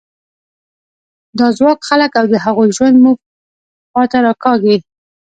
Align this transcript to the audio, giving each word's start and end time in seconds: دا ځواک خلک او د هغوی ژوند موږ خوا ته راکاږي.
دا 1.39 1.47
ځواک 1.57 1.79
خلک 1.89 2.11
او 2.19 2.25
د 2.33 2.35
هغوی 2.45 2.69
ژوند 2.77 2.95
موږ 3.03 3.17
خوا 3.91 4.03
ته 4.11 4.17
راکاږي. 4.25 4.77